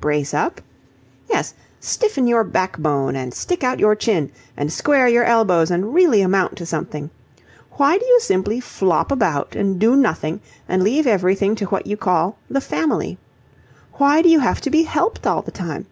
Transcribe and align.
"Brace 0.00 0.32
up?" 0.32 0.60
"Yes, 1.28 1.54
stiffen 1.80 2.28
your 2.28 2.44
backbone 2.44 3.16
and 3.16 3.34
stick 3.34 3.64
out 3.64 3.80
your 3.80 3.96
chin, 3.96 4.30
and 4.56 4.72
square 4.72 5.08
your 5.08 5.24
elbows, 5.24 5.72
and 5.72 5.92
really 5.92 6.22
amount 6.22 6.54
to 6.58 6.64
something. 6.66 7.10
Why 7.72 7.98
do 7.98 8.06
you 8.06 8.20
simply 8.20 8.60
flop 8.60 9.10
about 9.10 9.56
and 9.56 9.80
do 9.80 9.96
nothing 9.96 10.40
and 10.68 10.84
leave 10.84 11.08
everything 11.08 11.56
to 11.56 11.64
what 11.64 11.88
you 11.88 11.96
call 11.96 12.38
'the 12.48 12.60
family'? 12.60 13.18
Why 13.94 14.22
do 14.22 14.28
you 14.28 14.38
have 14.38 14.60
to 14.60 14.70
be 14.70 14.84
helped 14.84 15.26
all 15.26 15.42
the 15.42 15.50
time? 15.50 15.86